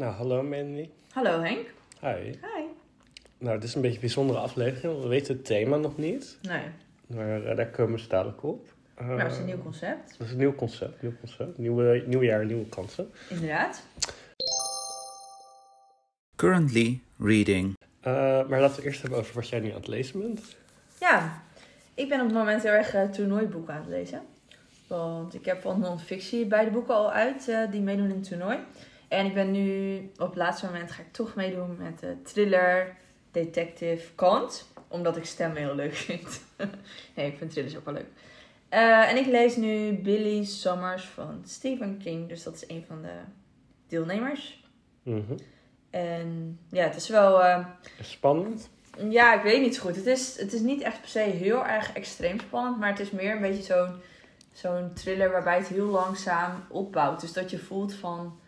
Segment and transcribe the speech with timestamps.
[0.00, 0.88] Nou, hallo Mandy.
[1.12, 1.66] Hallo Henk.
[2.00, 2.30] Hi.
[2.30, 2.64] Hi.
[3.38, 4.92] Nou, dit is een beetje een bijzondere aflevering.
[4.92, 6.62] want We weten het thema nog niet, Nee,
[7.06, 8.72] maar eh, daar komen we dadelijk op.
[8.94, 10.14] Eh, maar dat is een nieuw concept.
[10.18, 11.58] Dat is een nieuw concept, nieuw concept.
[11.58, 13.10] Nieuwe, nieuw jaar, nieuwe kansen.
[13.28, 13.82] Inderdaad.
[16.36, 17.74] Currently reading.
[18.00, 18.12] Eh,
[18.48, 20.56] maar laten we eerst hebben over wat jij nu aan het lezen bent.
[21.00, 21.42] Ja,
[21.94, 24.22] ik ben op het moment heel erg uh, toernooiboeken aan het lezen.
[24.86, 28.58] Want ik heb van non-fictie beide boeken al uit eh, die meedoen in het toernooi.
[29.10, 32.96] En ik ben nu, op het laatste moment ga ik toch meedoen met de thriller
[33.30, 34.68] Detective Kant.
[34.88, 36.42] Omdat ik stemmen heel leuk vind.
[37.16, 38.06] nee, ik vind thrillers ook wel leuk.
[38.68, 42.28] Eh, en ik lees nu Billy Summers van Stephen King.
[42.28, 43.12] Dus dat is een van de
[43.88, 44.64] deelnemers.
[45.02, 45.32] Mhm.
[45.90, 47.42] En ja, het is wel...
[47.44, 47.66] eh,
[48.00, 48.70] Spannend.
[49.08, 49.96] ja, ik weet niet zo goed.
[49.96, 53.10] Het is, het is niet echt per se heel erg extreem spannend, maar het is
[53.10, 54.00] meer een beetje zo'n
[54.52, 57.20] zo'n thriller waarbij het heel langzaam opbouwt.
[57.20, 58.39] Dus dat je voelt van.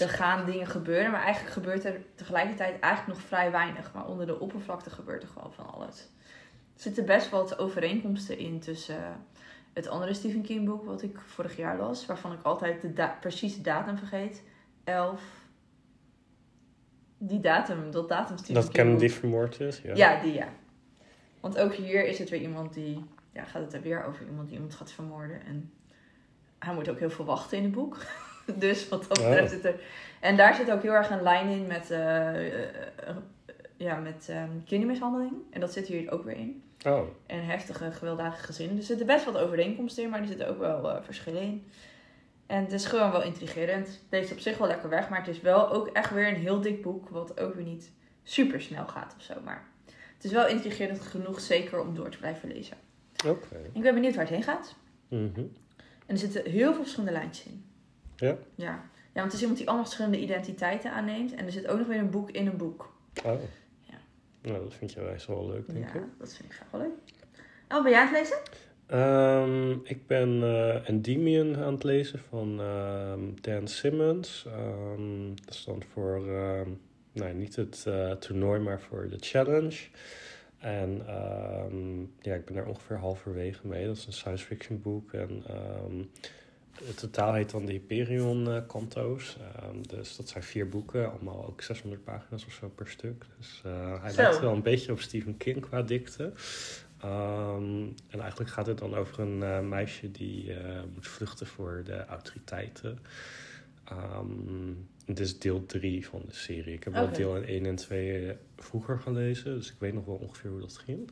[0.00, 3.92] Er gaan dingen gebeuren, maar eigenlijk gebeurt er tegelijkertijd eigenlijk nog vrij weinig.
[3.94, 6.00] Maar onder de oppervlakte gebeurt er gewoon van alles.
[6.74, 9.24] Er zitten best wel wat overeenkomsten in tussen
[9.72, 13.16] het andere Stephen King boek wat ik vorig jaar las, waarvan ik altijd de da
[13.20, 14.42] precieze datum vergeet.
[14.84, 15.22] 11.
[17.18, 19.16] Die datum, dat datum Stephen Dat King Kennedy boek.
[19.16, 19.94] vermoord is, ja.
[19.94, 20.48] Ja, die ja.
[21.40, 23.04] Want ook hier is het weer iemand die...
[23.32, 25.44] Ja, gaat het er weer over iemand die iemand gaat vermoorden.
[25.44, 25.72] En
[26.58, 27.96] hij moet ook heel veel wachten in het boek.
[28.54, 29.24] dus wat dat Oh.
[29.28, 29.74] betreft zit er...
[30.20, 31.90] En daar zit ook heel erg een lijn in met...
[31.90, 32.62] eh, eh,
[33.06, 33.16] eh,
[33.76, 35.32] ja, met ehm, kindermishandeling.
[35.50, 36.62] En dat zit hier ook weer in.
[36.86, 38.76] Oh, En heftige, gewelddadige gezinnen.
[38.76, 41.66] Dus er zitten best wat overeenkomsten in, maar er zitten ook wel verschillen in.
[42.46, 43.86] En het is gewoon wel intrigerend.
[43.86, 46.34] Het leest op zich wel lekker weg, maar het is wel ook echt weer een
[46.40, 47.90] heel dik boek, wat ook weer niet
[48.22, 49.34] super snel gaat of zo.
[49.44, 49.64] Maar
[50.14, 52.76] het is wel intrigerend genoeg, zeker om door te blijven lezen.
[53.26, 53.56] oké.
[53.72, 54.74] Ik ben benieuwd waar het heen gaat.
[55.08, 55.40] Mhm.
[56.06, 57.64] En er zitten heel veel verschillende lijntjes in.
[58.22, 58.36] Ja?
[58.54, 58.90] Ja.
[59.14, 61.34] Ja, want het is iemand die allemaal verschillende identiteiten aanneemt.
[61.34, 62.92] En er zit ook nog weer een boek in een boek.
[63.24, 63.40] Oh.
[63.80, 63.94] Ja.
[64.42, 66.04] Nou, dat vind je wel wel leuk, denk ja, ik.
[66.18, 66.92] dat vind ik graag wel leuk.
[67.68, 68.38] En wat ben jij aan het lezen?
[68.86, 74.46] Ehm, ik ben eh Endymion aan het lezen van ehm, Dan Simmons.
[74.46, 76.20] Ehm, dat stond voor,
[77.12, 79.88] nou niet het eh, toernooi, maar voor de challenge.
[80.58, 81.02] En
[82.20, 83.86] ja, ik ben daar ongeveer halverwege mee.
[83.86, 85.12] Dat is een science fiction boek.
[85.12, 85.44] En
[86.84, 89.36] het totaal heet dan de Hyperion eh, Kanto's.
[89.56, 93.24] Ehm, dus dat zijn vier boeken, allemaal ook 600 pagina's of zo per stuk.
[93.38, 96.32] Dus eh, hij lijkt wel een beetje op Stephen King qua dikte.
[97.02, 101.82] Ehm, en eigenlijk gaat het dan over een eh, meisje die eh, moet vluchten voor
[101.84, 102.98] de autoriteiten.
[105.04, 106.74] Het is deel 3 van de serie.
[106.74, 110.14] Ik heb wel deel 1 en 2 eh, vroeger gelezen, dus ik weet nog wel
[110.14, 111.10] ongeveer hoe dat ging.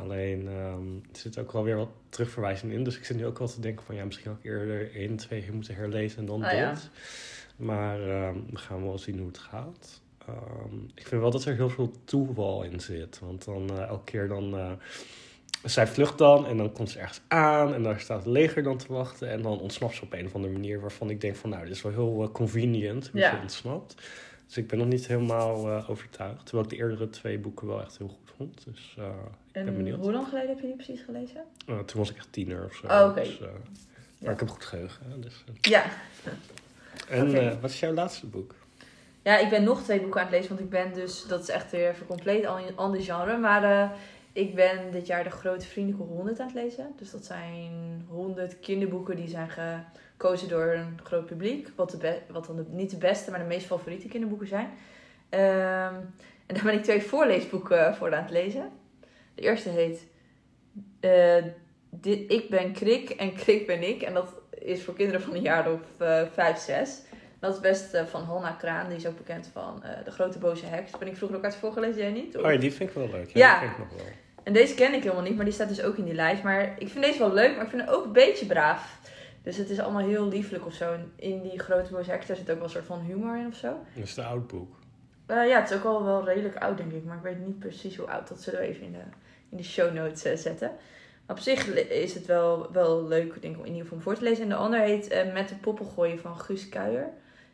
[0.00, 2.84] Alleen ehm, er zit ook wel weer wat terugverwijzing in.
[2.84, 5.16] Dus ik zit nu ook wel te denken van ja, misschien ik eerder 1 en
[5.16, 6.58] 2 moeten herlezen en dan Ah, dit.
[6.58, 6.76] ja.
[7.56, 10.00] Maar ehm, we gaan wel zien hoe het gaat.
[10.26, 13.18] Ehm, ik vind wel dat er heel veel toeval in zit.
[13.18, 14.56] Want dan eh, elke keer dan.
[14.58, 14.70] eh,
[15.64, 18.76] zij vlucht dan en dan komt ze ergens aan en daar staat het leger dan
[18.76, 19.28] te wachten.
[19.30, 21.74] En dan ontsnapt ze op een of andere manier waarvan ik denk van nou, dit
[21.74, 23.30] is wel heel eh, convenient hoe Ja.
[23.30, 23.94] ze ontsnapt.
[24.50, 26.46] Dus ik ben nog niet helemaal eh, overtuigd.
[26.46, 28.64] Terwijl ik de eerdere twee boeken wel echt heel goed vond.
[28.64, 29.98] Dus eh, ik ben En benieuwd.
[29.98, 31.44] hoe lang geleden heb je die precies gelezen?
[31.66, 32.86] Eh, toen was ik echt tiener of zo.
[32.86, 33.14] Oh.
[33.14, 33.38] Dus,
[34.18, 35.20] maar ik heb goed geheugen.
[35.20, 35.44] Dus.
[35.60, 35.84] Ja.
[37.08, 38.54] En wat is jouw laatste boek?
[39.22, 41.48] Ja, ik ben nog twee boeken aan het lezen, want ik ben dus, dat is
[41.48, 43.38] echt weer even compleet een ander genre.
[43.38, 43.92] Maar
[44.32, 46.92] ik ben dit jaar de Grote Vriendelijke 100 aan het lezen.
[46.98, 49.50] Dus dat zijn 100 kinderboeken die zijn
[50.20, 51.68] gekozen door een groot publiek.
[51.76, 54.68] Wat, de wat dan de, niet de beste, maar de meest favoriete kinderboeken zijn.
[55.28, 55.94] Ehm,
[56.46, 58.70] en daar ben ik twee voorleesboeken voor aan het lezen.
[59.34, 60.06] De eerste heet
[61.00, 61.44] eh,
[61.90, 64.02] dit, Ik ben Krik en Krik ben ik.
[64.02, 67.00] En dat is voor kinderen van een jaar of eh 5, 6.
[67.38, 68.88] Dat is best eh, van Hanna Kraan.
[68.88, 70.90] Die is ook bekend van eh, De Grote Boze Heks.
[70.98, 72.36] Ben ik vroeger ook uit voorgelezen, jij niet?
[72.36, 73.30] Of- Oh ja, die vind ik wel leuk.
[73.34, 73.58] Ja.
[73.60, 74.12] Die vind ik nog wel.
[74.42, 76.42] En deze ken ik helemaal niet, maar die staat dus ook in die lijst.
[76.42, 78.98] Maar ik vind deze wel leuk, maar ik vind het ook een beetje braaf.
[79.42, 80.92] Dus het is allemaal heel lieflijk of zo.
[80.92, 83.46] En in die Grote Boze Heks daar zit ook wel een soort van humor in
[83.46, 83.68] of zo.
[83.94, 84.76] Dat is de oud boek.
[85.26, 87.04] Eh, ja, het is ook al wel redelijk oud, denk ik.
[87.04, 88.28] Maar ik weet niet precies hoe oud.
[88.28, 89.02] Dat zullen we even in de,
[89.48, 90.70] in de show notes eh, zetten.
[91.26, 94.02] Maar op zich is het wel, wel leuk, denk ik, om in ieder geval om
[94.02, 94.42] voor te lezen.
[94.42, 97.10] En de ander heet eh, Met de poppen gooien van Guus Kuijer.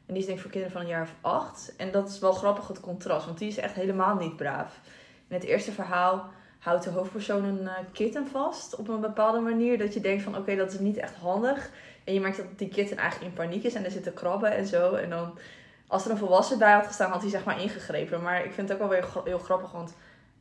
[0.06, 1.75] En die is denk ik voor kinderen van een jaar of acht.
[1.77, 3.27] En dat is wel grappig, het contrast.
[3.27, 4.81] Want die is echt helemaal niet braaf.
[5.29, 6.31] In het eerste verhaal
[6.67, 8.77] houdt de hoofdpersoon een eh, kitten vast.
[8.77, 9.79] Op een bepaalde manier.
[9.79, 11.71] Dat je denkt van, oké, dat is niet echt handig.
[12.05, 13.75] En je merkt dat die kitten eigenlijk in paniek is.
[13.75, 14.95] En er zitten krabben en zo.
[14.95, 15.39] En dan
[15.87, 18.23] als er een volwassen bij had gestaan, had hij zeg maar ingegrepen.
[18.23, 19.95] Maar ik vind het ook wel weer heel grappig, want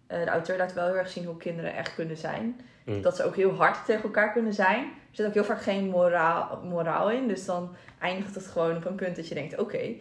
[0.07, 2.61] eh, de auteur laat wel heel erg zien hoe kinderen echt kunnen zijn.
[2.85, 3.01] Mm.
[3.01, 4.83] Dat ze ook heel hard tegen elkaar kunnen zijn.
[4.83, 7.27] Er zit ook heel vaak geen moraal, moraal in.
[7.27, 9.79] Dus dan eindigt het gewoon op een punt dat je denkt, oké.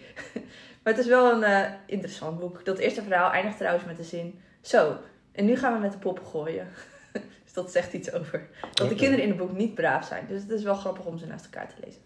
[0.82, 2.64] Maar het is wel een eh, interessant boek.
[2.64, 4.40] Dat eerste verhaal eindigt trouwens met de zin...
[4.60, 4.96] Zo,
[5.34, 6.68] en nu gaan we met de poppen gooien.
[7.44, 8.48] dus dat zegt iets over.
[8.72, 10.26] Dat de kinderen in het boek niet braaf zijn.
[10.28, 12.02] Dus het is wel grappig om ze naast elkaar te lezen.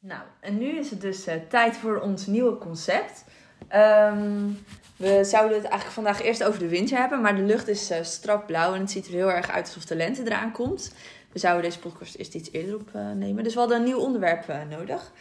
[0.00, 3.24] Nou, en nu is het dus eh, tijd voor ons nieuwe concept.
[3.68, 4.48] Ehm,
[4.96, 8.02] we zouden het eigenlijk vandaag eerst over de winter hebben, maar de lucht is eh,
[8.02, 10.94] strak blauw en het ziet er heel erg uit alsof de lente eraan komt.
[11.32, 14.60] We zouden deze podcast eerst iets eerder opnemen, dus we hadden een nieuw onderwerp eh,
[14.70, 15.12] nodig.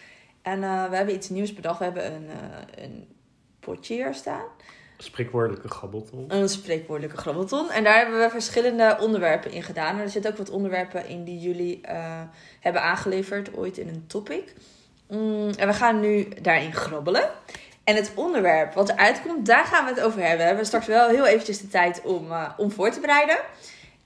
[0.41, 1.77] En eh, we hebben iets nieuws bedacht.
[1.77, 3.07] We hebben een, eh, een
[3.71, 4.45] potje hier staan,
[4.97, 6.25] Spreekwoordelijke gabbelton.
[6.27, 7.69] een spreekwoordelijke grabbelton.
[7.71, 9.95] En daar hebben we verschillende onderwerpen in gedaan.
[9.95, 12.21] En er zitten ook wat onderwerpen in die jullie eh,
[12.59, 14.53] hebben aangeleverd ooit in een topic.
[15.07, 17.29] Mm, en we gaan nu daarin grabbelen.
[17.83, 20.37] En het onderwerp wat eruit komt, daar gaan we het over hebben.
[20.37, 23.37] We hebben straks wel heel eventjes de tijd om, eh, om voor te bereiden.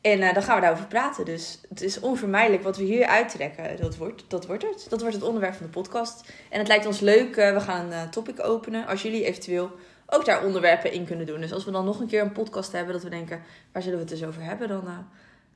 [0.01, 1.25] En eh, dan gaan we daarover praten.
[1.25, 3.77] Dus het is onvermijdelijk wat we hier uittrekken.
[3.81, 4.85] Dat wordt, dat wordt het.
[4.89, 6.31] Dat wordt het onderwerp van de podcast.
[6.49, 7.35] En het lijkt ons leuk.
[7.37, 8.87] eh, we gaan een eh, topic openen.
[8.87, 9.71] Als jullie eventueel
[10.05, 11.41] ook daar onderwerpen in kunnen doen.
[11.41, 13.97] Dus als we dan nog een keer een podcast hebben dat we denken, waar zullen
[13.97, 14.67] we het dus over hebben?
[14.67, 15.07] Dan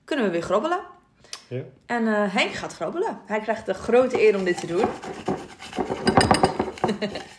[0.04, 0.80] kunnen we weer grabbelen.
[1.48, 1.62] Ja.
[1.86, 3.20] En Henk gaat grabbelen.
[3.26, 4.86] Hij krijgt de grote eer om dit te doen.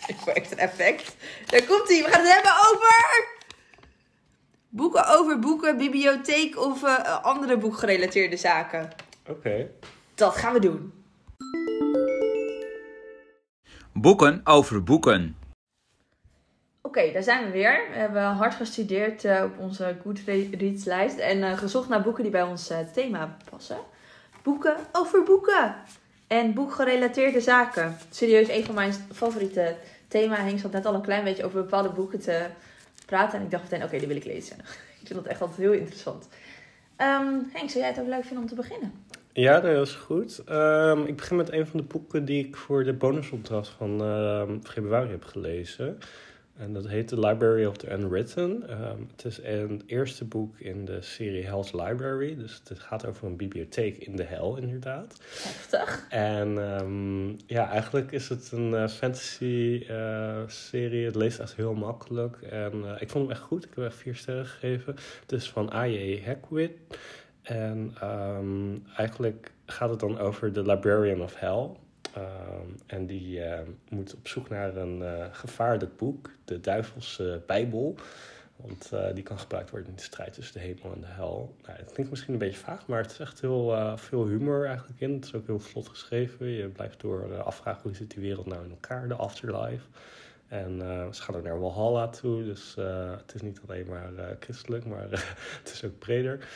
[0.07, 1.17] Ik wil echt een effect.
[1.47, 2.03] Daar komt hij.
[2.03, 3.36] We gaan het hebben over...
[4.77, 8.91] Boeken over boeken, bibliotheek of eh, andere boekgerelateerde zaken.
[9.29, 9.71] Oké.
[10.15, 10.93] Dat gaan we doen.
[13.93, 15.37] Boeken over boeken.
[16.83, 17.87] Oké, daar zijn we weer.
[17.91, 22.33] We hebben hard gestudeerd eh, op onze Goodreads lijst en eh, gezocht naar boeken die
[22.33, 23.79] bij ons eh, thema passen.
[24.43, 25.75] Boeken over boeken
[26.27, 27.97] en boekgerelateerde zaken.
[28.11, 29.77] Serieus, een van mijn favoriete
[30.09, 30.39] thema's.
[30.39, 32.47] Henk zat net al een klein beetje over bepaalde boeken te
[33.07, 34.57] praten en ik dacht meteen, oké, die wil ik lezen.
[35.01, 36.29] ik vind dat echt altijd heel interessant.
[36.97, 38.93] Ehm, Henk, zou jij het ook leuk vinden om te beginnen?
[39.33, 40.43] Ja, dat is goed.
[40.47, 44.59] Ehm, ik begin met een van de boeken die ik voor de bonusopdracht van ehm,
[44.63, 45.99] februari heb gelezen.
[46.57, 48.69] En dat heet The Library of the Unwritten.
[48.69, 52.37] Ehm, het is een eerste boek in de serie Hell's Library.
[52.37, 55.21] Dus het gaat over een bibliotheek in de hel, inderdaad.
[55.43, 56.07] Heftig.
[56.09, 61.05] En ehm, ja, eigenlijk is het een eh, fantasy eh, serie.
[61.05, 62.43] Het leest echt heel makkelijk.
[62.43, 63.65] En eh, ik vond hem echt goed.
[63.65, 64.95] Ik heb echt vier sterren gegeven.
[65.21, 66.21] Het is van A.J.
[66.25, 66.73] Heckwit.
[67.43, 71.69] En ehm, eigenlijk gaat het dan over de Librarian of Hell.
[72.17, 73.61] Ehm, en die eh,
[73.91, 77.95] moet op zoek naar een eh gevaarlijk boek, de Duivelse Bijbel.
[78.57, 81.55] Want eh, die kan gebruikt worden in de strijd tussen de hemel en de hel.
[81.67, 84.67] Nou, het klinkt misschien een beetje vaag, maar het is echt heel eh, veel humor
[84.67, 85.15] eigenlijk in.
[85.15, 86.47] Het is ook heel vlot geschreven.
[86.47, 89.87] Je blijft door afvragen hoe zit die wereld nou in elkaar, de afterlife.
[90.49, 90.79] En
[91.13, 92.75] ze gaan ook naar Walhalla toe, dus
[93.19, 95.11] het is niet alleen maar christelijk, maar
[95.63, 96.49] het is ook breder.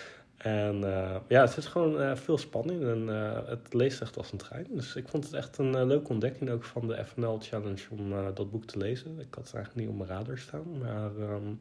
[0.43, 4.33] En eh, ja, het is gewoon eh, veel spanning en eh, het leest echt als
[4.33, 4.67] een trein.
[4.71, 8.51] Dus ik vond het echt een leuke ontdekking ook van de FNL Challenge om dat
[8.51, 9.19] boek te lezen.
[9.19, 11.53] Ik had het eigenlijk niet op mijn radar staan, maar ehm,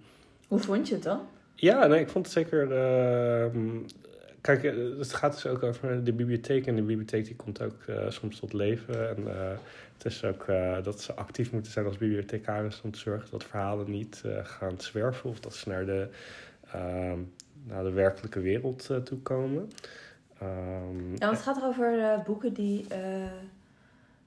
[0.48, 1.22] Hoe vond je het dan?
[1.56, 2.72] ja, nee, ik vond het zeker.
[2.72, 3.78] ehm,
[4.42, 4.64] kijk,
[4.98, 6.68] het gaat dus ook over de bibliotheek.
[6.68, 9.10] En de bibliotheek die komt ook soms tot leven.
[9.10, 9.28] En
[9.94, 10.46] het is ook
[10.84, 15.30] dat ze actief moeten zijn als bibliothecaris om te zorgen dat verhalen niet gaan zwerven.
[15.30, 16.08] Of dat ze naar de,
[16.72, 17.20] ehm,
[17.70, 19.72] naar de werkelijke wereld eh, toe komen.
[20.40, 23.00] Ehm, Ja, het gaat over eh, boeken die eh,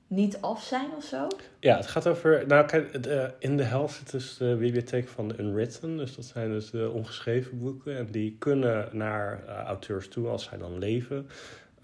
[0.06, 1.26] niet af zijn of zo.
[1.60, 2.46] Ja, het gaat over.
[2.46, 2.94] Nou, kijk,
[3.38, 5.96] in de hel zit dus de bibliotheek van de Unwritten.
[5.96, 7.96] Dus dat zijn dus de ongeschreven boeken.
[7.96, 11.28] En die kunnen naar auteurs toe als zij dan leven.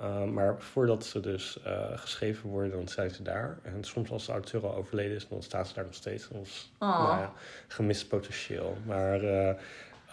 [0.03, 3.59] Uh, maar voordat ze dus uh, geschreven worden, dan zijn ze daar.
[3.63, 6.73] En soms als de auteur al overleden is, dan staan ze daar nog steeds als
[6.79, 6.99] Oh.
[6.99, 7.33] nou ja,
[7.69, 8.77] gemist potentieel.
[8.87, 9.21] Maar,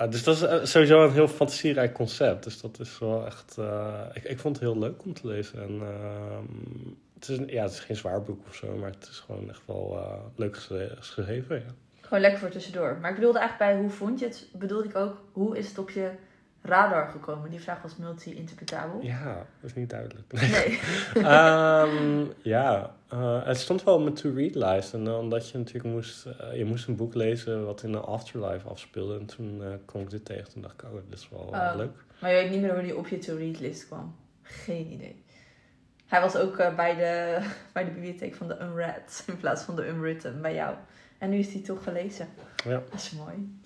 [0.02, 2.44] uh, dus dat is sowieso een heel fantasierijk concept.
[2.44, 3.58] Dus dat is wel echt...
[4.14, 5.62] ik, ik vond het heel leuk om te lezen.
[5.62, 9.20] En ehm, het is, ja, het is geen zwaar boek of zo, maar het is
[9.20, 11.56] gewoon echt wel uh, leuk geschreven.
[11.56, 11.74] Ja.
[12.02, 12.98] Gewoon lekker voor tussendoor.
[13.02, 15.78] Maar ik bedoelde eigenlijk bij hoe vond je het, bedoelde ik ook hoe is het
[15.78, 16.12] op je
[16.66, 17.50] radar gekomen?
[17.50, 19.02] Die vraag was multi-interpretabel.
[19.02, 20.32] Ja, dat is niet duidelijk.
[20.32, 20.80] Nee.
[21.16, 24.94] um, ja, uh, het stond wel op mijn to-read lijst.
[24.94, 28.68] En omdat je natuurlijk moest, uh, je moest een boek lezen wat in een afterlife
[28.68, 29.20] afspeelde.
[29.20, 31.74] En toen uh, kwam ik dit tegen en dacht ik, oh, dit is wel oh.
[31.76, 32.04] leuk.
[32.20, 34.16] Maar je weet niet meer hoe die op je to-read list kwam?
[34.42, 35.24] Geen idee.
[36.06, 37.40] Hij was ook bij, de,
[37.74, 40.76] bij de bibliotheek van de Unread in plaats van de Unwritten bij jou.
[41.18, 42.28] En nu is hij toch gelezen.
[42.66, 42.82] Ja.
[42.90, 43.60] Dat is mooi.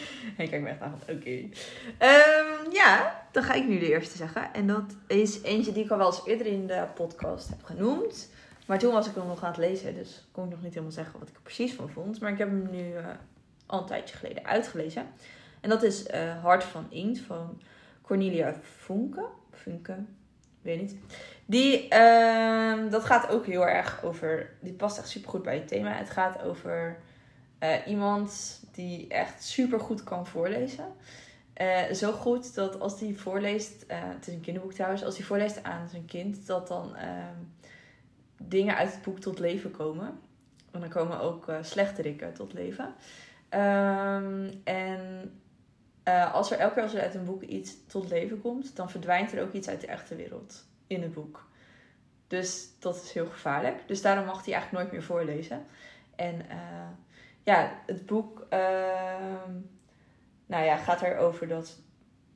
[0.36, 1.00] Hij kijkt me echt aan.
[1.08, 1.30] Oké.
[1.30, 4.54] Um, ja, dan ga ik nu de eerste zeggen.
[4.54, 8.30] En dat is eentje die ik al wel eens eerder in de podcast heb genoemd.
[8.66, 9.94] Maar toen was ik hem nog aan het lezen.
[9.94, 12.20] Dus kon ik nog niet helemaal zeggen wat ik er precies van vond.
[12.20, 13.06] Maar ik heb hem nu uh,
[13.66, 15.06] al een tijdje geleden uitgelezen.
[15.60, 17.60] En dat is uh, Hart van Inkt van
[18.02, 19.24] Cornelia Funke.
[19.50, 19.96] Funke.
[20.62, 20.96] weet niet.
[21.46, 25.68] Die, ehm, dat gaat ook heel erg over, die past echt super goed bij het
[25.68, 25.92] thema.
[25.92, 26.98] Het gaat over
[27.62, 30.94] eh, iemand die echt super goed kan voorlezen.
[31.52, 35.26] Eh, zo goed dat als hij voorleest, eh, het is een kinderboek trouwens, als hij
[35.26, 37.34] voorleest aan zijn kind, dat dan ehm,
[38.36, 40.20] dingen uit het boek tot leven komen.
[40.70, 42.94] Want dan komen ook uh, slechterikken tot leven.
[43.48, 45.32] Ehm, en
[46.32, 49.32] als er elke keer als er uit een boek iets tot leven komt, dan verdwijnt
[49.32, 51.48] er ook iets uit de echte wereld in het boek.
[52.26, 53.82] Dus dat is heel gevaarlijk.
[53.86, 55.66] Dus daarom mag hij eigenlijk nooit meer voorlezen.
[56.16, 56.46] En
[57.42, 59.52] ja, het boek ehm,
[60.46, 61.78] nou ja, gaat erover dat,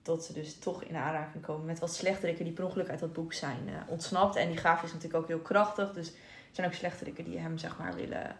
[0.02, 3.12] dat ze dus toch in aanraking komen met wat slechterikken die per ongeluk uit dat
[3.12, 4.36] boek zijn uh, ontsnapt.
[4.36, 5.92] En die graaf is natuurlijk ook heel krachtig.
[5.92, 6.14] Dus er
[6.52, 8.36] zijn ook slechterikken die hem zeg maar willen,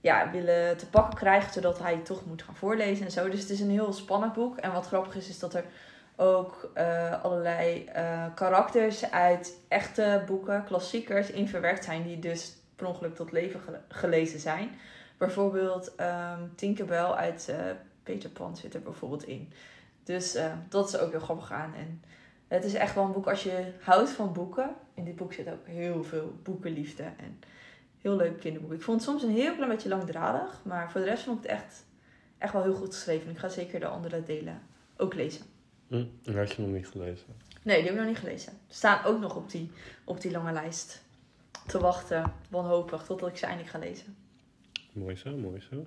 [0.00, 3.28] ja, willen te pakken krijgen, zodat hij toch moet gaan voorlezen en zo.
[3.28, 4.56] Dus het is een heel spannend boek.
[4.56, 5.64] En wat grappig is, is dat er
[6.16, 12.86] ook uh, allerlei uh, karakters uit echte boeken, klassiekers, in verwerkt zijn, die dus per
[12.86, 14.70] ongeluk tot leven gelezen zijn.
[15.20, 17.56] Bijvoorbeeld um, Tinkerbell uit uh,
[18.02, 19.52] Peter Pan zit er bijvoorbeeld in.
[20.02, 21.74] Dus uh, dat is ook heel grappig aan.
[21.74, 22.02] En
[22.48, 24.74] het is echt wel een boek als je houdt van boeken.
[24.94, 27.02] In dit boek zit ook heel veel boekenliefde.
[27.02, 27.40] En
[27.98, 28.72] heel leuk kinderboek.
[28.72, 30.60] Ik vond het soms een heel klein beetje langdradig.
[30.64, 31.84] Maar voor de rest vond ik het echt,
[32.38, 33.30] echt wel heel goed geschreven.
[33.30, 34.62] Ik ga zeker de andere delen
[34.96, 35.44] ook lezen.
[35.88, 37.26] Hm, dat had je nog niet gelezen?
[37.62, 38.52] Nee, die heb ik nog niet gelezen.
[38.66, 39.70] Ze staan ook nog op die,
[40.04, 41.02] op die lange lijst.
[41.66, 44.16] Te wachten, wanhopig, totdat ik ze eindelijk ga lezen.
[44.92, 45.86] Mooi zo, mooi zo.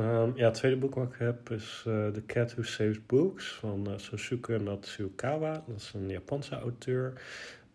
[0.00, 3.52] Um, ja, het tweede boek wat ik heb is uh, The Cat Who Saves Books
[3.52, 5.64] van uh, Sosuke Natsukawa.
[5.66, 7.12] Dat is een Japanse auteur.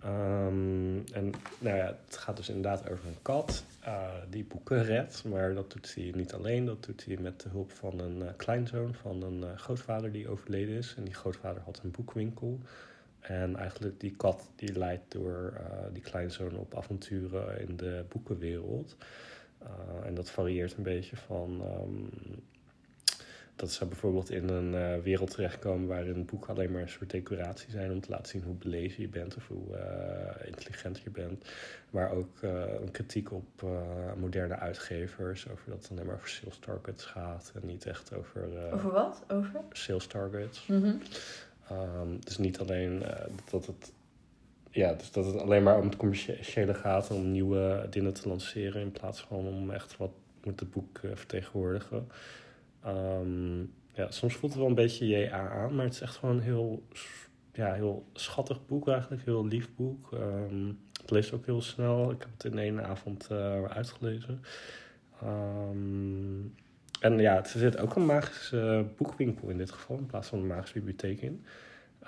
[0.05, 5.23] Um, en nou ja, het gaat dus inderdaad over een kat uh, die boeken redt.
[5.23, 6.65] Maar dat doet hij niet alleen.
[6.65, 10.93] Dat doet hij met de hulp van een kleinzoon van een grootvader die overleden is.
[10.97, 12.59] En die grootvader had een boekwinkel.
[13.19, 15.53] En eigenlijk die kat die leidt door
[15.93, 18.95] die kleinzoon op avonturen in de boekenwereld.
[19.63, 22.09] Uh, en dat varieert een beetje van um,
[23.55, 27.69] dat ze bijvoorbeeld in een uh, wereld terechtkomen waarin boeken alleen maar een soort decoratie
[27.69, 31.45] zijn om te laten zien hoe belezen je bent of hoe uh, intelligent je bent.
[31.89, 32.41] Maar ook
[32.81, 33.63] een kritiek op
[34.17, 38.71] moderne uitgevers, over dat het alleen maar over sales targets gaat en niet echt over.
[38.73, 39.23] over wat?
[39.27, 39.61] Over?
[39.71, 40.67] Sales targets.
[40.67, 41.01] Mm -hmm.
[41.71, 43.03] um, dus niet alleen
[43.51, 43.91] dat het
[44.69, 48.81] ja, dus dat het alleen maar om het commerciële gaat, om nieuwe dingen te lanceren
[48.81, 50.11] in plaats van om echt wat
[50.43, 52.07] moet het boek uh, vertegenwoordigen.
[52.87, 56.35] Um, ja, soms voelt het wel een beetje JA aan, maar het is echt gewoon
[56.35, 56.83] een heel,
[57.53, 60.09] ja, heel schattig boek eigenlijk, heel lief boek.
[61.01, 62.11] Het leest ook heel snel.
[62.11, 64.41] Ik heb het in één avond uh, uitgelezen.
[65.23, 66.55] Um,
[66.99, 70.47] en ja, er zit ook een magische boekwinkel in dit geval, in plaats van een
[70.47, 71.45] magische bibliotheek in.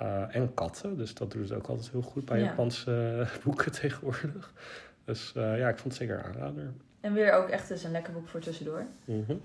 [0.01, 0.98] Uh, en katten.
[0.98, 2.46] Dus dat doen ze ook altijd heel goed bij Ja.
[2.46, 4.53] Japanse boeken tegenwoordig.
[5.05, 6.72] Dus uh, ja, ik vond het zeker een aanrader.
[7.01, 8.86] En weer ook echt eens een lekker boek voor tussendoor.
[9.05, 9.36] Mhm.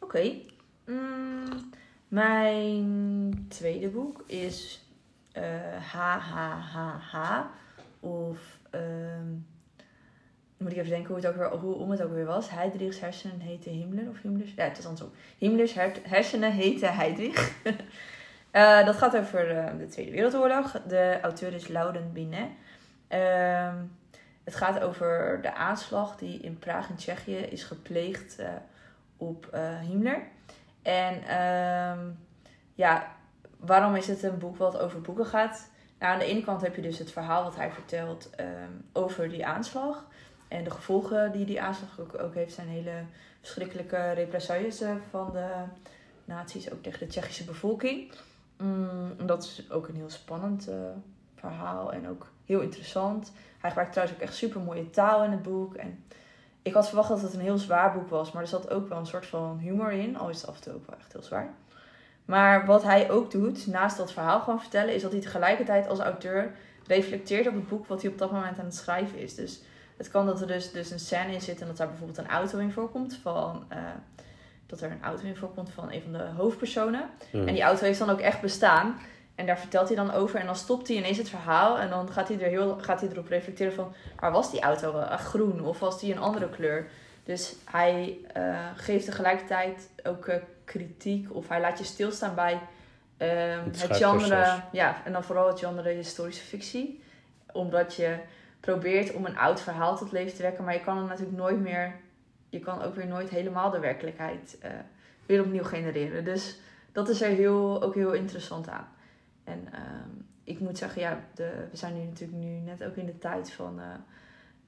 [0.00, 0.32] Oké.
[0.86, 1.70] Mm,
[2.08, 4.84] mijn tweede boek is
[5.32, 7.40] eh HHHH.
[8.00, 9.28] Of ehm,
[10.56, 12.50] moet ik even denken hoe het ook weer, hoe, om het ook weer was.
[12.50, 14.08] Heidrichs hersenen heten Himmler.
[14.08, 14.54] Of Himmlers?
[14.56, 15.10] Ja, het is andersom.
[15.38, 17.52] Himmlers her- hersenen heten Heidrich.
[18.50, 20.82] Eh, dat gaat over eh, de Tweede Wereldoorlog.
[20.86, 22.48] De auteur is Lauden Binet.
[23.08, 23.76] Ehm,
[24.44, 28.48] het gaat over de aanslag die in Praag in Tsjechië is gepleegd eh,
[29.16, 30.22] op Himmler.
[30.82, 31.98] En ehm,
[32.74, 33.16] ja,
[33.56, 35.70] waarom is het een boek wat over boeken gaat?
[35.98, 39.28] Nou, aan de ene kant heb je dus het verhaal wat hij vertelt ehm, over
[39.28, 40.06] die aanslag.
[40.48, 43.04] En de gevolgen die die aanslag ook, heeft zijn hele
[43.40, 45.48] verschrikkelijke represailles van de
[46.24, 48.12] nazi's, ook tegen de Tsjechische bevolking.
[48.60, 50.76] Mm, dat is ook een heel spannend eh,
[51.34, 53.32] verhaal en ook heel interessant.
[53.58, 55.74] Hij gebruikt trouwens ook echt super mooie taal in het boek.
[55.74, 56.04] En
[56.62, 58.98] ik had verwacht dat het een heel zwaar boek was, maar er zat ook wel
[58.98, 60.18] een soort van humor in.
[60.18, 61.54] Al is het af en toe ook wel echt heel zwaar.
[62.24, 65.98] Maar wat hij ook doet, naast dat verhaal gewoon vertellen, is dat hij tegelijkertijd als
[65.98, 66.54] auteur
[66.86, 69.34] reflecteert op het boek wat hij op dat moment aan het schrijven is.
[69.34, 69.62] Dus
[69.96, 72.28] het kan dat er dus, dus een scène in zit en dat daar bijvoorbeeld een
[72.28, 73.64] auto in voorkomt van.
[73.72, 73.78] Uh,
[74.70, 77.10] dat er een auto in voorkomt van een van de hoofdpersonen.
[77.32, 77.48] Mhm.
[77.48, 78.98] En die auto heeft dan ook echt bestaan.
[79.34, 80.40] En daar vertelt hij dan over.
[80.40, 81.78] En dan stopt hij ineens het verhaal.
[81.78, 83.94] En dan gaat hij, er heel, gaat hij erop reflecteren van...
[84.20, 85.64] Maar was die auto wel groen?
[85.64, 86.86] Of was die een andere kleur?
[87.24, 90.34] Dus hij uh, geeft tegelijkertijd ook uh,
[90.64, 91.34] kritiek.
[91.34, 94.62] Of hij laat je stilstaan bij um, het, het genre...
[94.72, 97.02] Ja, en dan vooral het genre historische fictie.
[97.52, 98.16] Omdat je
[98.60, 100.64] probeert om een oud verhaal tot leven te wekken.
[100.64, 101.94] Maar je kan het natuurlijk nooit meer...
[102.50, 104.70] Je kan ook weer nooit helemaal de werkelijkheid uh,
[105.26, 106.24] weer opnieuw genereren.
[106.24, 106.58] Dus
[106.92, 108.88] dat is er heel, ook heel interessant aan.
[109.44, 113.06] En um, ik moet zeggen, ja, de, we zijn nu natuurlijk nu net ook in
[113.06, 113.80] de tijd van...
[113.80, 113.94] eh,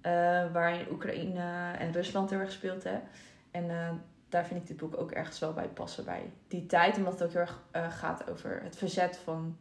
[0.02, 2.98] eh, waarin Oekraïne en Rusland heel erg speelt, hè.
[3.50, 3.90] En eh,
[4.28, 6.96] daar vind ik dit boek ook ergens wel bij passen bij die tijd.
[6.96, 9.56] Omdat het ook heel erg eh, gaat over het verzet van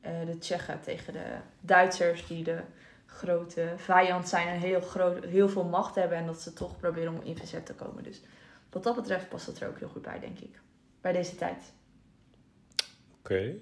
[0.00, 2.26] eh, de Tsjechen tegen de Duitsers...
[2.26, 2.60] die de
[3.20, 6.18] grote vijand zijn en heel, groot, heel veel macht hebben...
[6.18, 8.02] en dat ze toch proberen om in verzet te komen.
[8.02, 8.20] Dus
[8.70, 10.60] wat dat betreft past het er ook heel goed bij, denk ik.
[11.00, 11.72] Bij deze tijd.
[13.18, 13.54] Oké,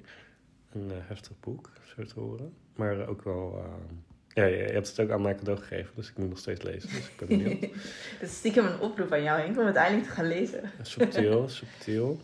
[0.73, 2.55] een eh, heftig boek, zo te horen.
[2.75, 3.65] Maar ook wel...
[3.65, 3.73] eh,
[4.29, 6.63] ja, je, je hebt het ook aan mij cadeau gegeven, dus ik moet nog steeds
[6.63, 6.89] lezen.
[6.89, 7.61] Dus ik ben benieuwd.
[8.21, 10.71] Dat is stiekem een oproep aan jou, Henk, om het eindelijk te gaan lezen.
[10.83, 12.21] subtiel, subtiel.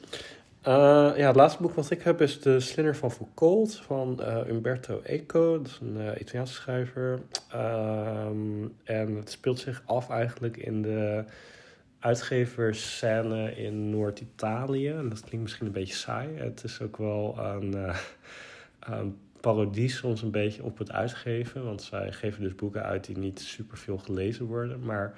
[0.65, 4.49] Eh, ja, het laatste boek wat ik heb is De Slinger van Foucault van eh,
[4.49, 5.57] Umberto Eco.
[5.57, 7.21] Dat is een eh, Italiaanse schrijver.
[7.51, 11.25] Ehm, en het speelt zich af eigenlijk in de
[11.99, 14.89] uitgeversscène in Noord-Italië.
[14.89, 16.29] En dat klinkt misschien een beetje saai.
[16.37, 17.93] Het is ook wel een,
[18.81, 21.65] een parodie soms een beetje op het uitgeven.
[21.65, 24.81] Want zij geven dus boeken uit die niet super veel gelezen worden.
[24.81, 25.15] Maar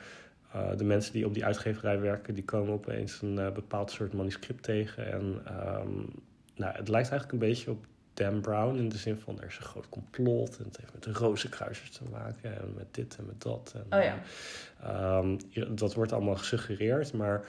[0.77, 4.63] de mensen die op die uitgeverij werken, die komen opeens een uh, bepaald soort manuscript
[4.63, 5.13] tegen.
[5.13, 6.09] En um,
[6.55, 9.57] nou, het lijkt eigenlijk een beetje op Dan Brown in de zin van er is
[9.57, 13.27] een groot complot en het heeft met de rozenkruisers te maken en met dit en
[13.27, 13.75] met dat.
[13.75, 15.19] En, oh ja.
[15.19, 15.39] Um,
[15.77, 17.45] dat wordt allemaal gesuggereerd, maar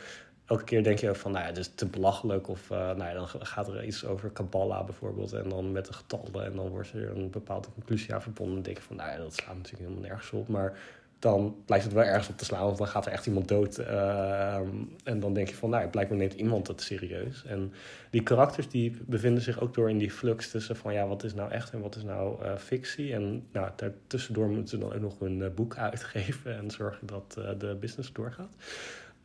[0.45, 2.47] elke keer denk je van, nou ja, dit is te belachelijk.
[2.47, 5.93] Of uh, nou ja, dan gaat er iets over Kabbalah bijvoorbeeld en dan met de
[5.93, 8.57] getallen en dan wordt er een bepaalde conclusie aan verbonden.
[8.57, 10.77] En denk je van, nou ja, dat slaat natuurlijk helemaal nergens op, maar
[11.19, 13.79] dan lijkt het wel ergens op te slaan, want dan gaat er echt iemand dood.
[13.79, 14.55] Uh,
[15.03, 17.43] en dan denk je van, nou, blijkbaar neemt iemand het serieus.
[17.45, 17.73] En
[18.09, 21.33] die karakters die bevinden zich ook door in die flux tussen van, ja, wat is
[21.33, 23.13] nou echt en wat is nou uh, fictie.
[23.13, 27.33] En nou, daartussendoor moeten ze dan ook nog een uh, boek uitgeven en zorgen dat
[27.57, 28.55] de business doorgaat.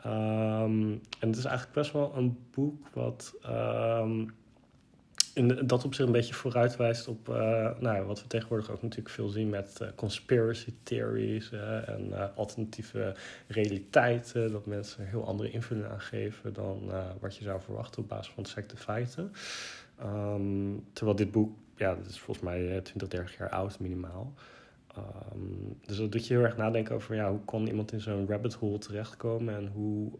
[0.06, 4.34] Um, en het is eigenlijk best wel een boek wat um,
[5.34, 7.34] in dat opzicht een beetje vooruitwijst op uh,
[7.78, 13.14] nou, wat we tegenwoordig ook natuurlijk veel zien met uh, conspiracy theories uh, en alternatieve
[13.46, 14.52] realiteiten.
[14.52, 18.44] Dat mensen heel andere invulling aan geven dan wat je zou verwachten op basis van
[18.44, 19.32] exacte feiten.
[20.02, 24.34] Um, terwijl dit boek, ja, dat is volgens mij 20, 30 jaar oud minimaal.
[24.98, 28.28] Um, dus dat doet je heel erg nadenken over ja, hoe kan iemand in zo'n
[28.28, 30.12] rabbit hole terechtkomen en hoe,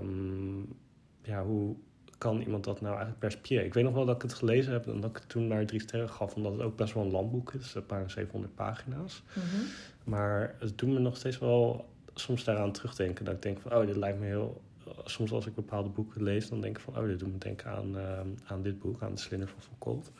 [0.00, 0.76] um,
[1.22, 1.76] ja, hoe
[2.22, 3.64] kan iemand dat nou eigenlijk percipiëren?
[3.64, 5.66] Ik weet nog wel dat ik het gelezen heb en dat ik het toen naar
[5.66, 9.22] drie sterren gaf, omdat het ook best wel een landboek is, een paar 700 pagina's.
[9.34, 9.66] Mm -hmm.
[10.04, 13.24] Maar het doet me nog steeds wel soms daaraan terugdenken.
[13.24, 14.60] Dat ik denk van, oh, dit lijkt me heel.
[15.04, 17.70] Soms als ik bepaalde boeken lees, dan denk ik van, oh, dit doet me denken
[17.70, 20.10] aan, uh, aan dit boek, aan de Slinger van Foucault.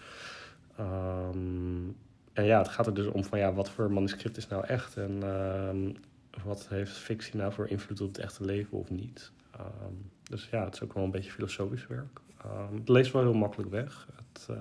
[0.81, 1.97] Um,
[2.33, 4.97] en ja, het gaat er dus om van, ja, wat voor manuscript is nou echt
[4.97, 5.97] en um,
[6.45, 9.33] wat heeft fictie nou voor invloed op het echte leven of niet.
[9.61, 12.21] Um, dus ja, het is ook wel een beetje filosofisch werk.
[12.45, 14.07] Um, het leest wel heel makkelijk weg.
[14.17, 14.57] Het uh,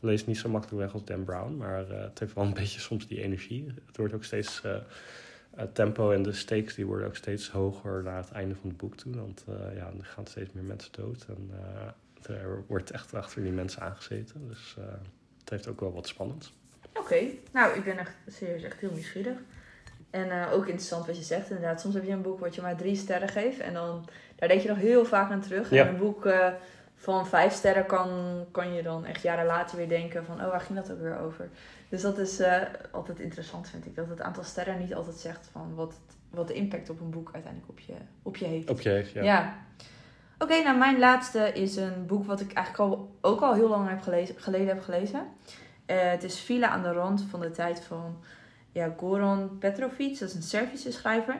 [0.00, 2.80] leest niet zo makkelijk weg als Dan Brown, maar uh, het heeft wel een beetje
[2.80, 3.74] soms die energie.
[3.86, 4.62] Het wordt ook steeds.
[4.66, 4.76] Uh,
[5.54, 8.78] het tempo en de stakes die worden ook steeds hoger naar het einde van het
[8.78, 9.16] boek toe.
[9.16, 11.26] Want ja, er gaan steeds meer mensen dood.
[11.28, 11.50] En
[12.34, 14.48] er wordt echt achter die mensen aangezeten.
[14.48, 14.76] Dus
[15.38, 16.54] het heeft ook wel wat spannends.
[16.94, 19.38] Oké, nou, ik ben echt serieus echt heel nieuwsgierig.
[20.10, 21.80] En ook interessant wat je zegt, inderdaad.
[21.80, 23.58] Soms heb je een boek wat je maar drie sterren geeft.
[23.58, 24.04] En dan,
[24.36, 25.70] daar denk je nog heel vaak aan terug.
[25.70, 25.82] Ja.
[25.82, 26.48] En een boek uh,
[26.94, 28.10] van vijf sterren kan,
[28.50, 30.40] kan je dan echt jaren later weer denken van...
[30.40, 31.48] Oh, waar ging dat ook weer over?
[31.88, 32.56] Dus dat is uh,
[32.90, 33.96] altijd interessant, vind ik.
[33.96, 35.94] Dat het aantal sterren niet altijd zegt van wat,
[36.30, 38.70] wat de impact op een boek uiteindelijk op je, op je heeft.
[38.70, 39.22] Op je heeft, ja.
[39.22, 39.54] ja.
[40.34, 43.68] Oké, okay, nou mijn laatste is een boek wat ik eigenlijk al, ook al heel
[43.68, 45.26] lang heb gelezen, geleden heb gelezen.
[45.86, 48.16] het is Villa aan de rand van de tijd van
[48.72, 51.36] ja, Goran Petrovic, dat is een Servische schrijver.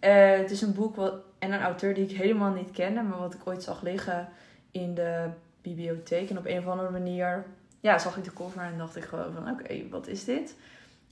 [0.00, 3.18] Uh, het is een boek wat, en een auteur die ik helemaal niet kende, maar
[3.18, 4.28] wat ik ooit zag liggen
[4.70, 5.28] in de
[5.62, 6.30] bibliotheek.
[6.30, 7.44] En op een of andere manier
[7.80, 10.54] ja, zag ik de cover en dacht ik gewoon van oké, wat is dit?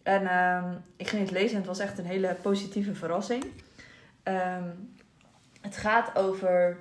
[0.02, 3.44] En uh, ik ging het lezen en het was echt een hele positieve verrassing.
[4.24, 4.94] Um,
[5.60, 6.76] het gaat over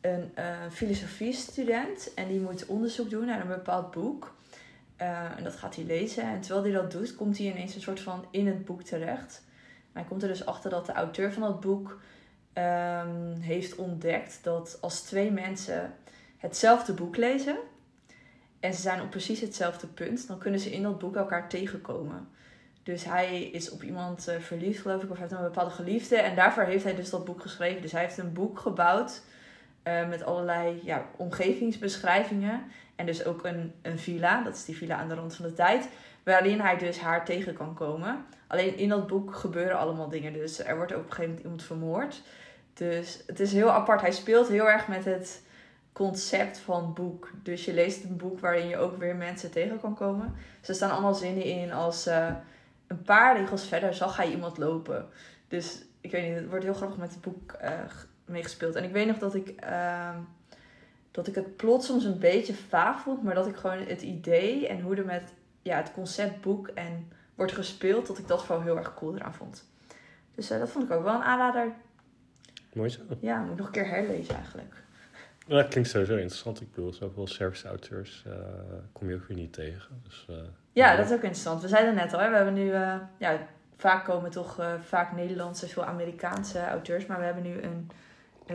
[0.00, 4.34] een uh, filosofie-student en die moet onderzoek doen naar een bepaald boek.
[5.00, 6.22] Uh, en dat gaat hij lezen.
[6.22, 9.42] En terwijl hij dat doet, komt hij ineens een soort van in het boek terecht.
[9.92, 12.00] Hij komt er dus achter dat de auteur van dat boek
[12.54, 15.94] um, heeft ontdekt dat als twee mensen
[16.38, 17.56] hetzelfde boek lezen
[18.60, 22.28] en ze zijn op precies hetzelfde punt, dan kunnen ze in dat boek elkaar tegenkomen.
[22.82, 26.16] Dus hij is op iemand uh, verliefd, geloof ik, of heeft een bepaalde geliefde.
[26.16, 27.82] En daarvoor heeft hij dus dat boek geschreven.
[27.82, 29.22] Dus hij heeft een boek gebouwd
[29.84, 32.62] uh, met allerlei ja, omgevingsbeschrijvingen.
[32.96, 35.54] En dus ook een, een villa, dat is die villa aan de rand van de
[35.54, 35.88] tijd,
[36.22, 38.24] waarin hij dus haar tegen kan komen.
[38.50, 40.32] Alleen in dat boek gebeuren allemaal dingen.
[40.32, 42.22] Dus er wordt op een gegeven moment iemand vermoord.
[42.74, 44.00] Dus het is heel apart.
[44.00, 45.42] Hij speelt heel erg met het
[45.92, 47.30] concept van boek.
[47.42, 50.34] Dus je leest een boek waarin je ook weer mensen tegen kan komen.
[50.66, 52.34] Er staan allemaal zinnen in als eh,
[52.86, 55.08] een paar regels verder zag hij iemand lopen.
[55.48, 57.70] Dus ik weet niet, het wordt heel grappig met het boek eh,
[58.24, 58.74] meegespeeld.
[58.74, 60.18] En ik weet nog dat ik, ehm,
[61.10, 64.68] dat ik het plot soms een beetje vaag vond, maar dat ik gewoon het idee
[64.68, 65.32] en hoe er met
[65.62, 69.34] ja, het concept boek en wordt gespeeld, dat ik dat vooral heel erg cool eraan
[69.34, 69.64] vond.
[70.34, 71.72] Dus eh, dat vond ik ook wel een aanrader.
[72.72, 73.00] Mooi zo.
[73.20, 74.74] Ja, moet ik nog een keer herlezen eigenlijk.
[75.46, 76.60] Dat klinkt sowieso interessant.
[76.60, 78.32] Ik bedoel, zoveel service-auteurs eh,
[78.92, 80.02] kom je ook weer niet tegen.
[80.02, 80.36] Dus, eh,
[80.72, 81.62] Ja, dat is ook interessant.
[81.62, 82.72] We zeiden net al, hè, we hebben nu,
[83.16, 87.90] ja, vaak komen toch vaak Nederlandse, veel Amerikaanse auteurs, maar we hebben nu een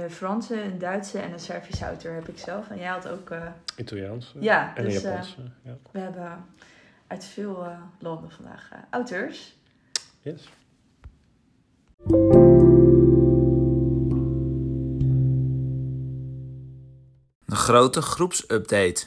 [0.10, 2.70] Franse, een Duitse en een Servische auteur heb ik zelf.
[2.70, 3.32] En jij had ook,
[3.78, 5.42] Italiaans Ja, en dus, Japanse.
[5.62, 5.78] ja.
[5.92, 6.46] we hebben
[7.16, 9.58] uit veel eh, landen vandaag eh, auteurs.
[10.22, 10.50] Yes.
[17.46, 19.06] Een grote groepsupdate.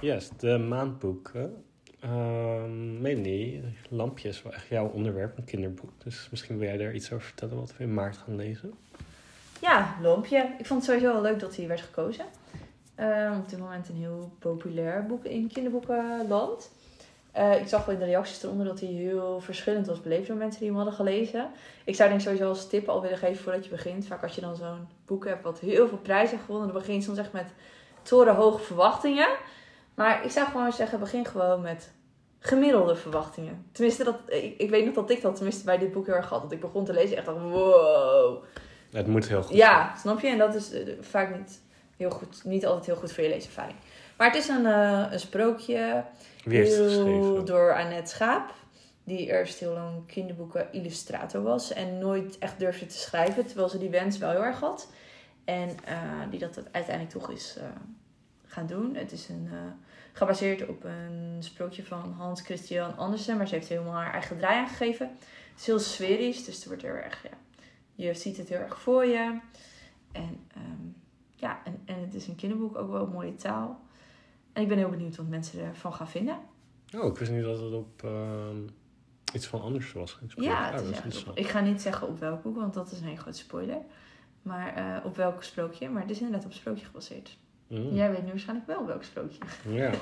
[0.00, 1.64] Yes, de maandboeken.
[2.00, 5.90] Ehm Melanie, lampjes is wel echt jouw onderwerp, een kinderboek.
[6.04, 8.74] Dus misschien wil jij daar iets over vertellen wat we in maart gaan lezen.
[9.60, 10.54] Ja, Lompje.
[10.58, 12.24] Ik vond het sowieso wel leuk dat hij werd gekozen.
[12.94, 16.70] Eh, op dit moment een heel populair boek in kinderboekenland.
[17.32, 20.36] Eh, ik zag wel in de reacties eronder dat hij heel verschillend was beleefd door
[20.36, 21.50] mensen die hem hadden gelezen.
[21.84, 24.06] Ik zou denk sowieso als tip al willen geven voordat je begint.
[24.06, 26.94] Vaak als je dan zo'n boek hebt wat heel veel prijzen heeft gewonnen, dan begin
[26.94, 27.46] je soms echt met
[28.02, 29.28] torenhoge verwachtingen.
[29.94, 31.92] Maar ik zou gewoon zeggen, begin gewoon met
[32.38, 33.66] gemiddelde verwachtingen.
[33.72, 36.28] Tenminste, dat, ik, ik weet nog dat ik dat tenminste bij dit boek heel erg
[36.28, 36.42] had.
[36.42, 38.42] Dat ik begon te lezen en echt dacht, wow.
[38.92, 40.28] Het moet heel goed Ja, snap je?
[40.28, 41.60] En dat is eh, vaak niet
[41.96, 43.76] heel goed, niet altijd heel goed voor je leeservaring.
[44.16, 46.04] Maar het is een, eh, een sprookje.
[46.42, 46.54] Zijn.
[46.54, 47.44] Wie heeft het heel geschreven?
[47.44, 48.54] door Annette Schaap.
[49.04, 51.72] Die eerst heel lang kinderboeken illustrator was.
[51.72, 53.46] En nooit echt durfde te schrijven.
[53.46, 54.92] Terwijl ze die wens wel heel erg had.
[55.44, 57.64] En eh, die dat uiteindelijk toch is eh,
[58.46, 58.94] gaan doen.
[58.94, 59.58] Het is een, eh,
[60.12, 63.36] gebaseerd op een sprookje van Hans Christian Andersen.
[63.36, 65.06] Maar ze heeft helemaal haar eigen draai aan gegeven.
[65.50, 66.44] Het is heel sferisch.
[66.44, 67.22] Dus er wordt heel erg...
[67.22, 67.36] Ja,
[67.94, 69.38] je ziet het heel erg voor je.
[70.12, 70.86] En ehm,
[71.34, 72.76] ja, en, en het is een kinderboek.
[72.76, 73.80] Ook wel mooie taal.
[74.52, 76.36] En ik ben heel benieuwd wat mensen ervan gaan vinden.
[76.96, 78.56] Oh, ik wist niet dat het op ehm,
[79.34, 80.18] iets van anders was.
[80.36, 81.30] Ja, het dat is echt interessant.
[81.38, 83.78] op- ik ga niet zeggen op welk boek, want dat is een hele grote spoiler.
[84.42, 85.88] Maar eh, op welk sprookje.
[85.88, 87.38] Maar het is inderdaad op een sprookje gebaseerd.
[87.66, 87.94] Mm.
[87.94, 89.38] Jij weet nu waarschijnlijk wel welk sprookje.
[89.68, 89.90] Ja.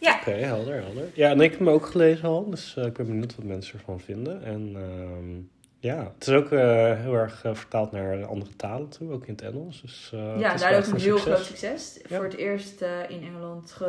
[0.00, 0.16] Ja.
[0.20, 1.08] Oké, helder, helder.
[1.14, 3.78] Ja, en ik heb hem ook gelezen al, dus eh, ik ben benieuwd wat mensen
[3.78, 4.42] ervan vinden.
[4.42, 5.40] En ehm,
[5.80, 6.60] ja, het is ook eh,
[7.00, 9.80] heel erg eh, vertaald naar andere talen toe, ook in het Engels.
[9.80, 11.34] Dus, eh, ja, daar ook een heel succes.
[11.34, 11.98] groot succes.
[12.08, 12.16] Ja.
[12.16, 13.80] Voor het eerst in Engeland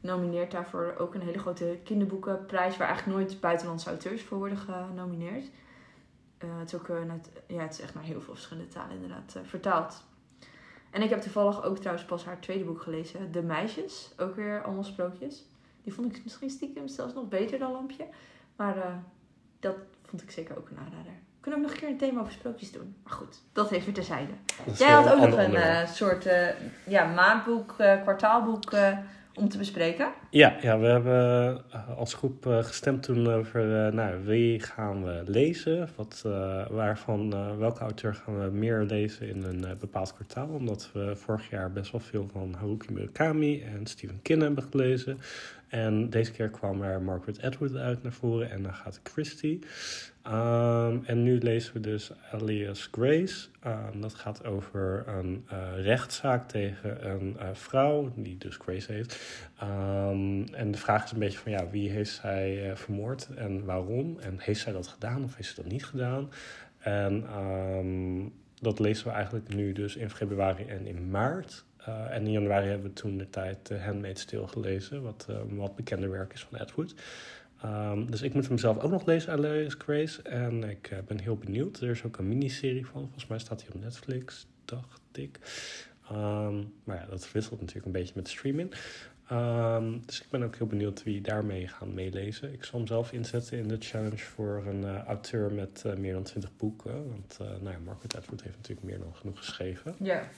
[0.00, 2.76] genomineerd daarvoor ook een hele grote kinderboekenprijs.
[2.76, 5.50] Waar eigenlijk nooit buitenlandse auteurs voor worden genomineerd.
[6.38, 10.04] Het, is ook, net, ja, het is echt naar heel veel verschillende talen inderdaad vertaald.
[10.90, 13.32] En ik heb toevallig ook trouwens pas haar tweede boek gelezen.
[13.32, 14.12] De Meisjes.
[14.18, 15.44] Ook weer allemaal sprookjes.
[15.82, 18.06] Die vond ik misschien stiekem zelfs nog beter dan Lampje.
[18.56, 19.02] Maar
[19.60, 19.76] dat
[20.08, 21.12] vond ik zeker ook een aanrader.
[21.12, 22.96] We kunnen ook nog een keer een thema over sprookjes doen.
[23.02, 24.32] Maar goed, dat even terzijde.
[24.76, 26.48] Jij had ook nog een eh, soort eh,
[26.86, 28.70] ja, maandboek, eh, kwartaalboek
[29.38, 30.08] om te bespreken.
[30.30, 35.04] Ja, ja, we hebben eh, als groep eh, gestemd toen over eh, nou, wie gaan
[35.04, 35.88] we lezen.
[35.96, 36.22] Wat,
[36.70, 40.48] waarvan, welke auteur gaan we meer lezen in een bepaald kwartaal.
[40.48, 45.18] Omdat we vorig jaar best wel veel van Haruki Murakami en Stephen King hebben gelezen.
[45.68, 49.58] En deze keer kwam er Margaret Atwood uit naar voren en Agatha Christie.
[50.28, 53.48] Ehm, en nu lezen we dus Alias Grace.
[53.60, 59.20] Ehm, dat gaat over een eh, rechtszaak tegen een eh, vrouw, die dus Grace heet.
[59.58, 63.64] Ehm, en de vraag is een beetje van ja, wie heeft zij eh, vermoord en
[63.64, 64.18] waarom?
[64.20, 66.30] En heeft zij dat gedaan of heeft ze dat niet gedaan?
[66.78, 67.24] En
[68.60, 71.64] dat lezen we eigenlijk nu dus in februari en in maart.
[72.10, 75.76] En in januari hebben we toen de tijd uh, Handmaid's Tale gelezen, wat een wat
[75.76, 76.94] bekender werk is van Atwood.
[77.64, 80.22] Um, dus ik moet hem zelf ook nog lezen, Alias Grace.
[80.22, 81.80] En ik uh, ben heel benieuwd.
[81.80, 83.00] Er is ook een miniserie van.
[83.02, 85.38] Volgens mij staat hij op Netflix, dacht ik.
[86.12, 88.74] Um, maar ja, dat wisselt natuurlijk een beetje met streaming.
[89.32, 92.52] Um, dus ik ben ook heel benieuwd wie daarmee gaan meelezen.
[92.52, 96.12] Ik zal hem zelf inzetten in de challenge voor een uh, auteur met uh, meer
[96.12, 97.08] dan 20 boeken.
[97.08, 99.94] Want nou ja, Margaret Atwood heeft natuurlijk meer dan genoeg geschreven.
[99.98, 100.28] Ja.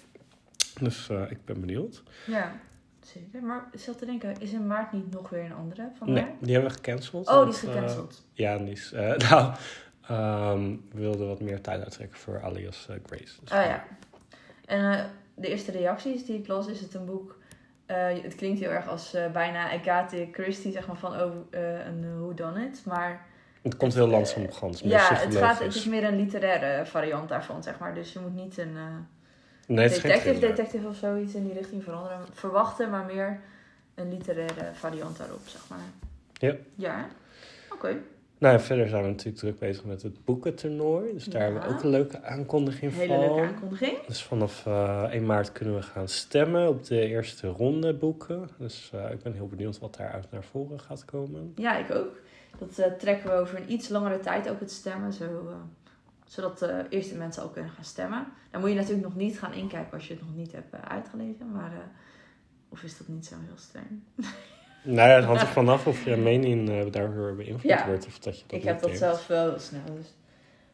[0.81, 2.03] Dus ik ben benieuwd.
[2.27, 2.61] Ja,
[3.07, 3.43] zeker.
[3.43, 6.27] Maar ik zat te denken, is in maart niet nog weer een andere van Nee,
[6.41, 7.29] die hebben we gecanceld.
[7.29, 8.27] Oh, die is gecanceld.
[8.33, 8.91] ja, die is...
[9.29, 9.55] nou,
[10.11, 13.41] um, we wilden wat meer tijd uittrekken voor Alias Grace.
[13.41, 13.85] Dus oh ja.
[14.67, 17.39] En de eerste reacties die ik las, is het een boek...
[18.23, 22.65] Het klinkt heel erg als bijna Agatha Christie, zeg maar, van oh, een Who Done
[22.65, 23.27] It, maar...
[23.63, 24.81] Het komt heel langzaam op gang.
[24.83, 27.95] Ja, het, gaat, het is meer een literaire variant daarvan, zeg maar.
[27.95, 28.77] Dus je moet niet een...
[29.75, 32.19] Nee, detective, detective of zoiets in die richting veranderen.
[32.33, 33.41] Verwachten, maar meer
[33.95, 35.79] een literaire variant daarop, zeg maar.
[36.33, 36.55] Ja.
[36.75, 37.07] Ja,
[37.73, 37.97] oké.
[38.39, 41.13] Nou, en verder zijn we natuurlijk druk bezig met het boekentoernooi.
[41.13, 41.45] Dus daar Ja.
[41.53, 43.19] hebben we ook een leuke aankondiging Hele van.
[43.35, 44.07] leuke aankondiging.
[44.07, 48.49] Dus vanaf eh 1 maart kunnen we gaan stemmen op de eerste ronde boeken.
[48.59, 51.53] Dus eh, ik ben heel benieuwd wat daaruit naar voren gaat komen.
[51.57, 52.17] Ja, ik ook.
[52.59, 55.55] Dat eh, trekken we over een iets langere tijd ook het stemmen, zo, eh,
[56.31, 58.27] zodat de eerste mensen al kunnen gaan stemmen.
[58.51, 60.81] Dan moet je natuurlijk nog niet gaan inkijken als je het nog niet hebt eh,
[60.89, 61.73] uitgelezen, maar...
[61.73, 61.79] eh,
[62.69, 63.87] of is dat niet zo heel streng?
[64.83, 67.87] Nou ja, het hangt er vanaf of je mening eh, daardoor beïnvloed Ja.
[67.87, 68.07] wordt.
[68.07, 69.95] Of dat je dat ik heb dat zelf wel snel.
[69.97, 70.15] Dus.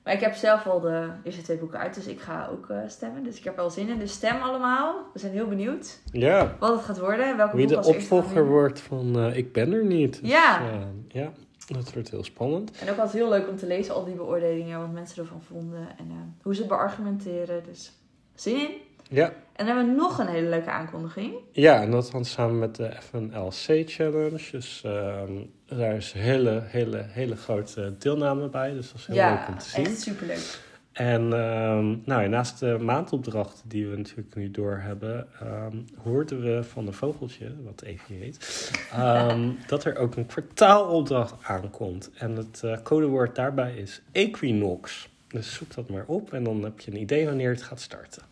[0.03, 3.23] Maar ik heb zelf al de eerste twee boeken uit, dus ik ga ook stemmen.
[3.25, 3.99] Dus ik heb al zin in.
[3.99, 4.95] Dus stem allemaal.
[5.13, 7.37] We zijn heel benieuwd Ja, wat het gaat worden.
[7.37, 10.21] Welke wie de opvolger wordt van Ik ben er niet.
[10.21, 10.61] Dus, Ja.
[11.09, 11.33] ja,
[11.67, 12.71] dat wordt heel spannend.
[12.79, 15.89] En ook altijd heel leuk om te lezen, al die beoordelingen, wat mensen ervan vonden
[15.99, 17.63] en eh, hoe ze het beargumenteren.
[17.65, 17.93] Dus
[18.35, 18.69] zin in.
[19.11, 21.35] Ja, En dan hebben we nog een hele leuke aankondiging.
[21.53, 24.51] ja en dat dan samen met de FNLC Challenge.
[24.51, 25.33] Dus ehm,
[25.67, 28.73] daar is hele, hele, hele grote deelname bij.
[28.73, 29.87] Dus dat is heel leuk ja, om te zien.
[29.87, 30.59] echt superleuk.
[30.97, 36.43] En ehm, nou, ja, naast de maandopdrachten die we natuurlijk nu door hebben, ehm, hoorden
[36.43, 42.11] we van een vogeltje, wat Evie heet, ehm, dat er ook een kwartaalopdracht aankomt.
[42.19, 45.09] En het eh, codewoord daarbij is Equinox.
[45.29, 48.23] Dus zoek dat maar op en dan heb je een idee wanneer het gaat starten.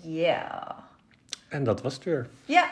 [0.00, 0.76] Ja.
[1.48, 2.28] En dat was het weer.
[2.44, 2.70] Ja,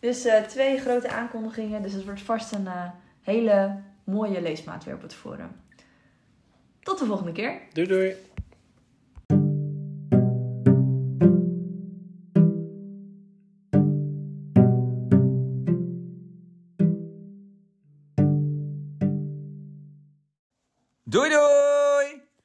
[0.00, 1.82] dus eh, twee grote aankondigingen.
[1.82, 2.90] Dus het wordt vast een eh,
[3.22, 5.50] hele mooie leesmaat weer op het forum.
[6.80, 7.60] Tot de volgende keer.
[7.72, 8.14] Doei doei!